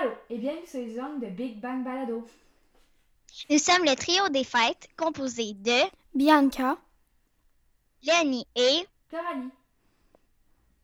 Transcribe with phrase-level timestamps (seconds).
[0.00, 2.24] Allô et bienvenue sur les ondes de Big Bang Balado.
[3.50, 5.80] Nous sommes le trio des fêtes composé de
[6.14, 6.76] Bianca,
[8.02, 9.50] Léonie et Coralie.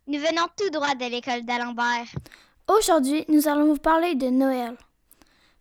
[0.07, 2.09] nous venons tout droit de l'école d'Alembert.
[2.67, 4.77] Aujourd'hui, nous allons vous parler de Noël.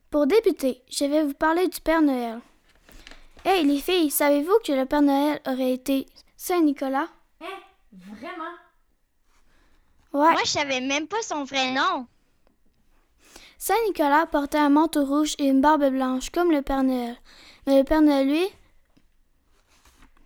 [0.09, 2.39] Pour débuter, je vais vous parler du Père Noël.
[3.45, 6.07] Hey les filles, savez-vous que le Père Noël aurait été
[6.37, 7.09] Saint-Nicolas?
[7.41, 7.59] Hein?
[7.91, 8.55] Vraiment?
[10.13, 10.31] Ouais.
[10.31, 12.07] Moi, je savais même pas son vrai nom.
[13.65, 17.15] Saint-Nicolas portait un manteau rouge et une barbe blanche comme le Père Noël.
[17.65, 18.45] Mais le Père Noël, lui,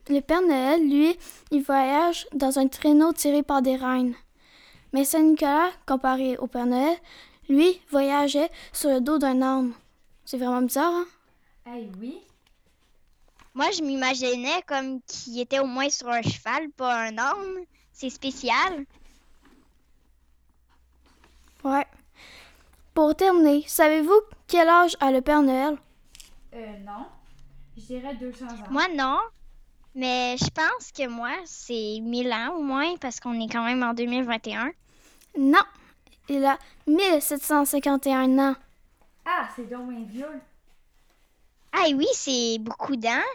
[0.10, 1.16] le Père Noël, lui,
[1.52, 4.16] il voyage dans un traîneau tiré par des reines.
[4.92, 6.98] Mais Saint-Nicolas, comparé au Père Noël,
[7.48, 9.72] lui, voyageait sur le dos d'un âne.
[10.26, 11.06] C'est vraiment bizarre, hein?
[11.68, 12.18] Hey, oui.
[13.54, 17.60] Moi, je m'imaginais comme qu'il était au moins sur un cheval, pas un homme.
[17.94, 18.84] C'est spécial.
[21.64, 21.86] Ouais.
[22.98, 25.78] Pour terminer, savez-vous quel âge a le Père Noël?
[26.56, 27.06] Euh, non.
[27.78, 28.72] Je dirais 200 ans.
[28.72, 29.20] Moi, non.
[29.94, 33.84] Mais je pense que moi, c'est 1000 ans au moins, parce qu'on est quand même
[33.84, 34.72] en 2021.
[35.38, 35.62] Non,
[36.28, 38.56] il a 1751 ans.
[39.28, 40.42] Ah, c'est donc bien vieux.
[41.74, 43.30] Ah oui, c'est beaucoup d'ans.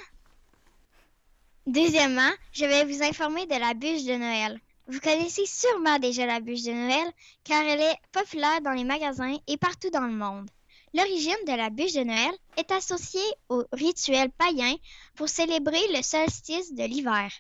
[1.69, 4.59] Deuxièmement, je vais vous informer de la bûche de Noël.
[4.93, 7.11] Vous connaissez sûrement déjà la bûche de Noël,
[7.45, 10.51] car elle est populaire dans les magasins et partout dans le monde.
[10.93, 14.75] L'origine de la bûche de Noël est associée au rituel païen
[15.15, 17.33] pour célébrer le solstice de l'hiver.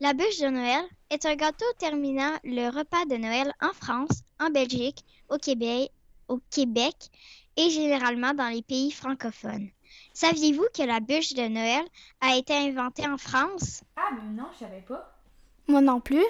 [0.00, 4.48] La bûche de Noël est un gâteau terminant le repas de Noël en France, en
[4.48, 5.90] Belgique, au Québec,
[6.28, 6.96] au Québec
[7.58, 9.68] et généralement dans les pays francophones.
[10.14, 11.84] Saviez-vous que la bûche de Noël
[12.22, 13.82] a été inventée en France?
[13.96, 15.14] Ah, mais non, je savais pas.
[15.68, 16.24] Moi non plus.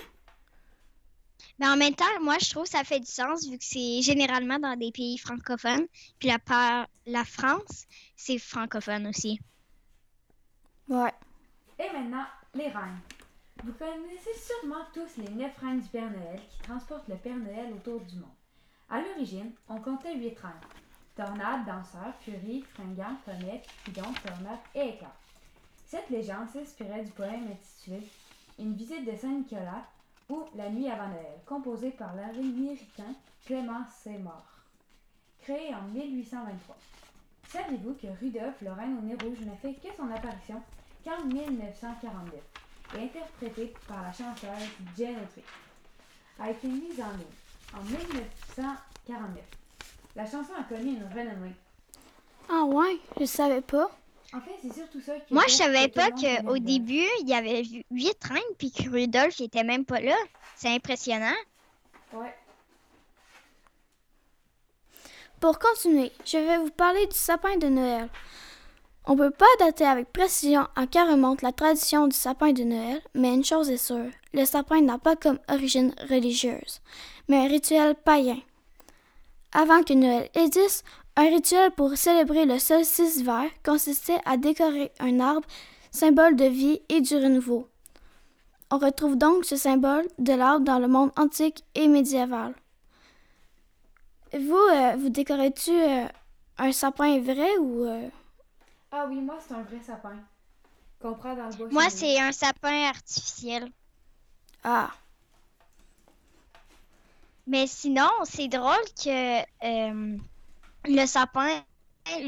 [1.59, 4.03] Mais en même temps, moi, je trouve que ça fait du sens vu que c'est
[4.03, 5.87] généralement dans des pays francophones.
[6.19, 9.41] Puis la, part- la France, c'est francophone aussi.
[10.89, 11.13] Ouais.
[11.79, 13.01] Et maintenant, les reines.
[13.65, 17.73] Vous connaissez sûrement tous les neuf reines du Père Noël qui transportent le Père Noël
[17.73, 18.29] autour du monde.
[18.89, 20.53] À l'origine, on comptait huit reines.
[21.17, 25.11] Tornade, danseur, furie, fringant, fenêtre, Cupidon, tornade et éclair.
[25.87, 28.07] Cette légende s'inspirait du poème intitulé
[28.59, 29.87] Une visite de Saint-Nicolas
[30.29, 33.15] ou La nuit avant Noël, composé par l'américain
[33.45, 34.43] Clément Seymour,
[35.43, 36.77] créé en 1823.
[37.49, 40.61] Saviez-vous que Rudolph, le reine au nez rouge, n'a fait que son apparition
[41.05, 42.41] qu'en 1949
[42.97, 45.43] et interprétée par la chanteuse Jane Autry,
[46.39, 49.45] a été mise en ligne en 1949.
[50.17, 51.55] La chanson a connu une renommée.
[52.49, 53.91] Ah ouais, je savais pas.
[54.35, 57.63] En fait, c'est surtout ça qui Moi, je savais pas qu'au début, il y avait
[57.63, 60.17] hu- huit reines puis que Rudolph était même pas là.
[60.57, 61.35] C'est impressionnant.
[62.13, 62.35] Ouais.
[65.41, 68.09] Pour continuer, je vais vous parler du sapin de Noël.
[69.05, 72.65] On ne peut pas dater avec précision à quand remonte la tradition du sapin de
[72.65, 76.81] Noël, mais une chose est sûre, le sapin n'a pas comme origine religieuse,
[77.29, 78.41] mais un rituel païen.
[79.53, 80.85] Avant que Noël existe,
[81.17, 85.47] un rituel pour célébrer le solstice d'hiver consistait à décorer un arbre,
[85.91, 87.69] symbole de vie et du renouveau.
[88.71, 92.55] On retrouve donc ce symbole de l'arbre dans le monde antique et médiéval.
[94.33, 96.07] Vous, euh, vous décorez-tu euh,
[96.59, 97.85] un sapin vrai ou...
[97.85, 98.09] euh,
[98.93, 100.17] Ah oui, moi, c'est un vrai sapin.
[101.01, 101.69] Qu'on prend dans le bois.
[101.71, 103.71] Moi, c'est un sapin artificiel.
[104.65, 104.91] Ah,
[107.47, 110.17] Mais sinon, c'est drôle que euh,
[110.87, 111.63] le sapin,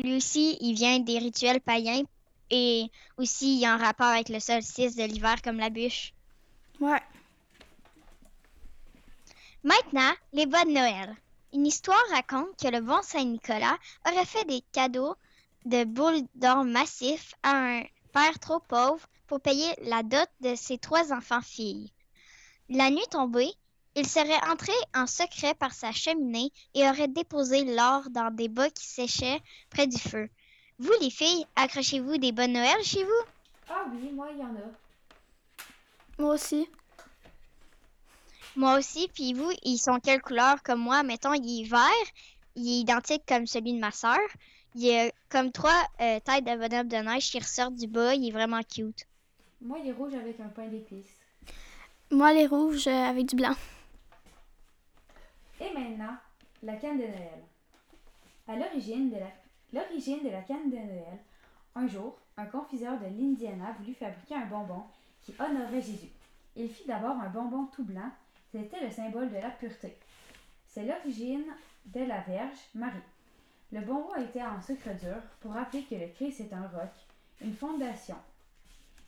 [0.03, 2.03] lui aussi, il vient des rituels païens
[2.51, 6.13] et aussi il y a un rapport avec le solstice de l'hiver comme la bûche.
[6.81, 7.03] ouais.
[9.65, 11.17] Maintenant, les bas de Noël.
[11.53, 13.77] Une histoire raconte que le bon Saint-Nicolas
[14.07, 15.17] aurait fait des cadeaux
[15.65, 17.83] de boules d'or massifs à un
[18.13, 21.93] père trop pauvre pour payer la dot de ses trois enfants filles.
[22.69, 23.53] La nuit tombée,
[23.99, 28.71] il serait entré en secret par sa cheminée et aurait déposé l'or dans des bas
[28.71, 29.41] qui séchaient
[29.71, 30.29] près du feu.
[30.79, 33.25] Vous, les filles, accrochez-vous des de Noël chez vous?
[33.69, 34.71] Ah oui, moi, il y en a.
[36.17, 36.69] Moi aussi.
[38.55, 41.03] Moi aussi, puis vous, ils sont quelle couleur comme moi?
[41.03, 42.07] Mettons, il est vert,
[42.55, 44.19] il est identique comme celui de ma sœur.
[44.77, 48.15] Il y a comme trois euh, têtes de bonhomme de neige qui ressortent du bas,
[48.15, 49.07] il est vraiment cute.
[49.61, 51.19] Moi, il est rouge avec un pain d'épices.
[52.13, 53.57] Moi, les rouges euh, avec du blanc.
[55.61, 56.17] Et maintenant,
[56.63, 57.43] la canne de Noël.
[58.47, 61.19] À l'origine de la, canne de Noël,
[61.75, 64.85] un jour, un confiseur de l'Indiana voulut fabriquer un bonbon
[65.21, 66.11] qui honorait Jésus.
[66.57, 68.11] Il fit d'abord un bonbon tout blanc,
[68.53, 69.97] c'était le symbole de la pureté.
[70.67, 71.45] C'est l'origine
[71.87, 72.99] de la Vierge Marie.
[73.73, 76.91] Le bonbon était en sucre dur pour rappeler que le Christ est un roc,
[77.41, 78.17] une fondation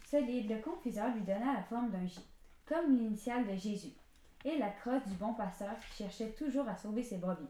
[0.04, 0.50] solide.
[0.50, 2.20] Le confiseur lui donna la forme d'un J,
[2.66, 3.94] comme l'initiale de Jésus,
[4.44, 7.48] et la crosse du bon pasteur qui cherchait toujours à sauver ses brebis.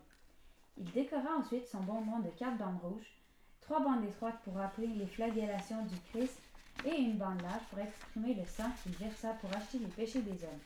[0.76, 3.12] Il décora ensuite son bonbon de quatre bandes rouges,
[3.60, 6.38] trois bandes étroites pour rappeler les flagellations du Christ
[6.84, 10.42] et une bande large pour exprimer le sang qu'il versa pour acheter les péchés des
[10.44, 10.60] hommes.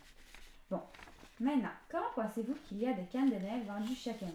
[0.70, 0.80] Bon,
[1.40, 4.32] maintenant, comment pensez-vous qu'il y a de cannes de Noël vendues chaque année?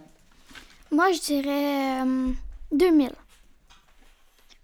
[0.91, 2.33] Moi, je dirais euh,
[2.71, 3.11] 2000.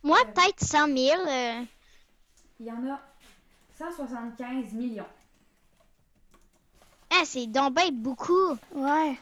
[0.04, 0.98] Moi, peut-être 100 000.
[1.28, 1.64] euh,
[2.60, 3.00] Il y en a
[3.78, 5.06] 175 millions.
[7.12, 8.58] Ah, c'est ben beaucoup.
[8.74, 9.18] Ouais.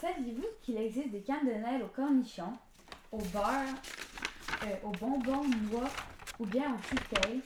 [0.00, 2.52] Saviez-vous qu'il existe des cannes de Noël au cornichon,
[3.12, 3.74] au beurre,
[4.64, 5.90] euh, au bonbon noix
[6.38, 7.40] ou bien au cocktail,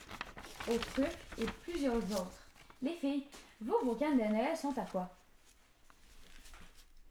[0.70, 2.38] au truc et plusieurs autres?
[2.82, 3.26] Les filles,
[3.60, 5.08] vous, vos cannes de Noël sont à quoi?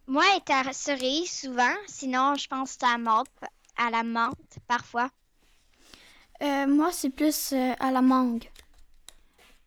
[0.08, 1.76] Moi, est à cerise souvent.
[1.88, 3.28] Sinon, je pense à la menthe,
[3.78, 5.10] à la menthe parfois.
[6.42, 8.50] Euh, moi, c'est plus euh, à la mangue.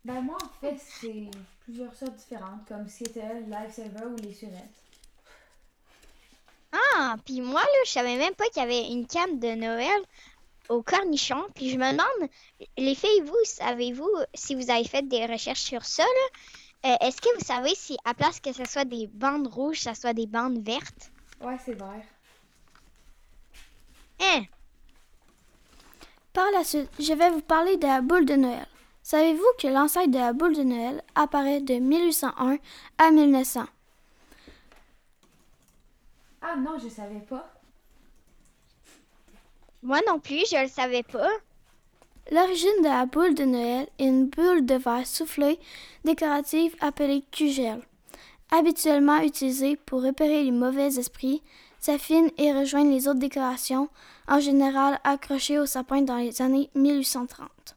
[0.07, 1.29] Ben moi, en fait, c'est
[1.65, 4.85] plusieurs sortes différentes, comme Seattle, Lifesaver ou les surettes.
[6.71, 10.01] Ah, puis moi, là, je savais même pas qu'il y avait une canne de Noël
[10.69, 11.45] au cornichon.
[11.57, 12.31] Puis je me demande,
[12.79, 17.21] les filles, vous, savez-vous, si vous avez fait des recherches sur ça, là, euh, est-ce
[17.21, 20.29] que vous savez si, à place que ce soit des bandes rouges, ça soit des
[20.29, 21.11] bandes vertes?
[21.41, 22.05] Ouais, c'est vert.
[24.21, 24.45] Hein?
[26.33, 28.69] Par la suite, je vais vous parler de la boule de Noël.
[29.09, 32.59] Savez-vous que l'ancêtre de la boule de Noël apparaît de 1801
[32.99, 33.63] à 1900?
[36.43, 37.49] Ah non, je savais pas.
[39.85, 41.31] Moi non plus, je le savais pas.
[42.33, 45.61] L'origine de la boule de Noël est une boule de verre soufflée
[46.05, 47.81] décorative appelée cugel.
[48.51, 51.45] Habituellement utilisée pour repérer les mauvais esprits,
[51.79, 53.89] s'affine et rejoint les autres décorations,
[54.27, 57.77] en général accrochées au sapin dans les années 1830.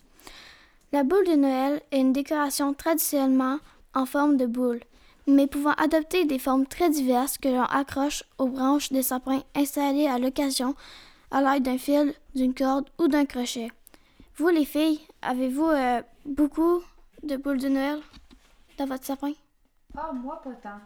[0.91, 3.59] La boule de Noël est une décoration traditionnellement
[3.93, 4.79] en forme de boule,
[5.27, 10.07] mais pouvant adopter des formes très diverses que l'on accroche aux branches des sapins installés
[10.07, 10.75] à l'occasion
[11.29, 13.69] à l'aide d'un fil, d'une corde ou d'un crochet.
[14.37, 16.81] Vous, les filles, avez-vous euh, beaucoup
[17.21, 17.99] de boules de Noël
[18.79, 19.33] dans votre sapin?
[19.95, 20.79] Ah, moi, pas tant.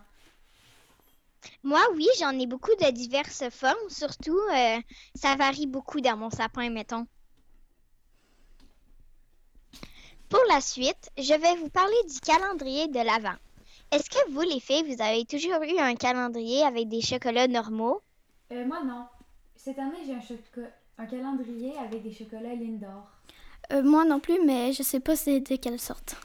[1.63, 3.89] Moi, oui, j'en ai beaucoup de diverses formes.
[3.89, 4.81] Surtout, euh,
[5.15, 7.07] ça varie beaucoup dans mon sapin, mettons.
[10.33, 13.37] Pour la suite, je vais vous parler du calendrier de l'Avent.
[13.91, 18.01] Est-ce que vous, les filles, vous avez toujours eu un calendrier avec des chocolats normaux?
[18.51, 19.05] Euh, moi, non.
[19.55, 23.07] Cette année, j'ai un, calendrier avec des chocolats Lindor.
[23.73, 26.15] Euh, moi non plus, mais je sais pas c'est de quelle sorte.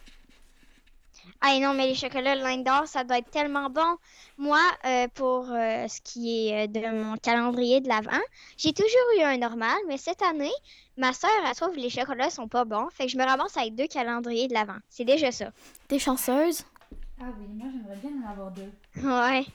[1.40, 3.96] Ah non, mais les chocolats Lindor, ça doit être tellement bon.
[4.36, 8.20] Moi, euh, pour euh, ce qui est euh, de mon calendrier de l'Avent,
[8.56, 8.88] j'ai toujours
[9.18, 10.52] eu un normal, mais cette année,
[10.96, 13.56] ma soeur, elle trouve que les chocolats sont pas bons, fait que je me ramasse
[13.56, 14.78] avec deux calendriers de l'Avent.
[14.88, 15.50] C'est déjà ça.
[15.88, 16.64] Des chanceuses?
[17.20, 18.72] Ah oui, moi, j'aimerais bien en avoir deux.
[19.02, 19.46] Ouais.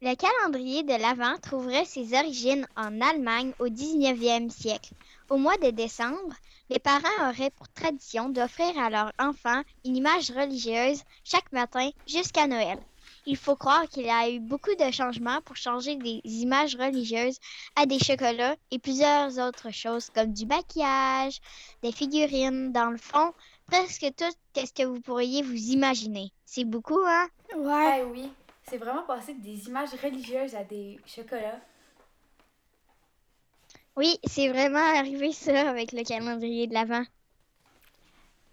[0.00, 4.92] Le calendrier de l'Avent trouverait ses origines en Allemagne au 19e siècle.
[5.28, 6.36] Au mois de décembre,
[6.70, 12.46] les parents auraient pour tradition d'offrir à leurs enfants une image religieuse chaque matin jusqu'à
[12.46, 12.78] Noël.
[13.26, 17.40] Il faut croire qu'il y a eu beaucoup de changements pour changer des images religieuses
[17.74, 21.40] à des chocolats et plusieurs autres choses comme du maquillage,
[21.82, 22.70] des figurines.
[22.70, 23.32] Dans le fond,
[23.66, 26.30] presque tout ce que vous pourriez vous imaginer.
[26.44, 27.26] C'est beaucoup, hein?
[27.56, 28.02] Ouais.
[28.02, 28.30] Ah oui,
[28.68, 31.60] c'est vraiment passé des images religieuses à des chocolats.
[33.96, 37.04] Oui, c'est vraiment arrivé ça avec le calendrier de l'Avent.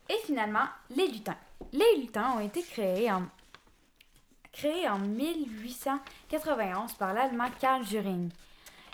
[0.09, 1.37] Et finalement, les lutins.
[1.71, 3.23] Les lutins ont été créés en,
[4.51, 8.29] créés en 1891 par l'Allemand Karl Juring.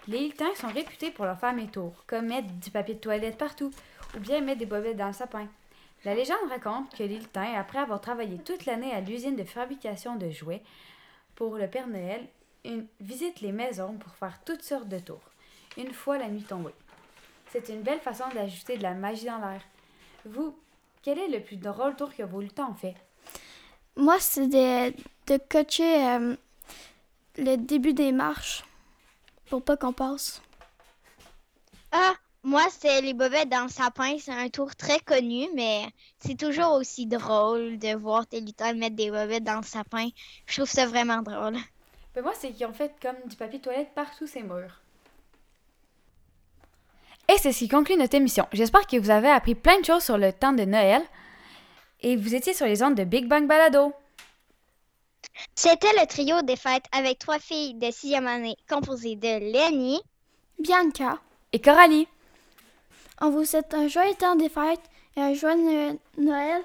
[0.07, 3.37] Les lutins sont réputés pour leur faire mes tours, comme mettre du papier de toilette
[3.37, 3.71] partout
[4.15, 5.47] ou bien mettre des bobettes dans le sapin.
[6.03, 10.15] La légende raconte que les lutins, après avoir travaillé toute l'année à l'usine de fabrication
[10.15, 10.63] de jouets
[11.41, 12.27] pour le Père Noël,
[12.63, 15.23] une- visitent les maisons pour faire toutes sortes de tours,
[15.75, 16.75] une fois la nuit tombée.
[17.51, 19.63] C'est une belle façon d'ajouter de la magie dans l'air.
[20.23, 20.55] Vous,
[21.01, 22.93] quel est le plus drôle tour que vos lutins ont fait?
[23.95, 24.91] Moi, c'est de,
[25.25, 26.35] de coacher euh,
[27.39, 28.63] le début des marches
[29.49, 30.43] pour pas qu'on passe.
[31.91, 34.17] Ah, moi, c'est les bobettes dans le sapin.
[34.19, 35.85] C'est un tour très connu, mais
[36.19, 40.09] c'est toujours aussi drôle de voir tes lutins mettre des bobettes dans le sapin.
[40.47, 41.57] Je trouve ça vraiment drôle.
[42.15, 44.81] Ben moi, c'est qu'ils ont fait comme du papier toilette partout ces murs.
[47.29, 48.47] Et c'est ce qui conclut notre émission.
[48.51, 51.01] J'espère que vous avez appris plein de choses sur le temps de Noël
[52.01, 53.93] et vous étiez sur les ondes de Big Bang Balado.
[55.55, 60.01] C'était le trio des fêtes avec trois filles de sixième année composées de Lenny,
[60.59, 61.19] Bianca,
[61.53, 62.07] Et Coralie.
[63.21, 64.81] On vous souhaite un joyeux temps des fêtes
[65.15, 66.61] et un joyeux Noël,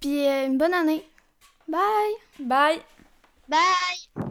[0.00, 1.06] puis euh, une bonne année.
[1.68, 1.80] Bye!
[2.40, 2.80] Bye.
[3.48, 4.24] Bye!